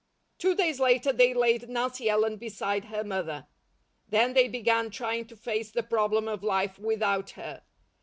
[0.39, 3.45] Two days later they laid Nancy Ellen beside her mother.
[4.09, 7.61] Then they began trying to face the problem of life without her.